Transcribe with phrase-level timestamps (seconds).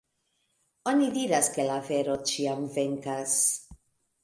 [0.91, 3.39] Oni diras, ke la vero ĉiam venkas.